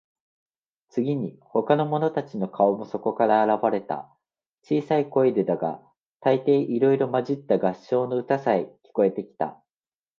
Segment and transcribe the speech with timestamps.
[0.89, 4.11] 次に、ほかの者たちの顔もそこから現われた。
[4.63, 5.79] 小さい声でだが、
[6.19, 9.61] 高低いろいろまじった合唱の歌さえ、聞こえてきた。